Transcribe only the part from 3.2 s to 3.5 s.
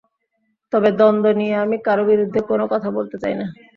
চাই না।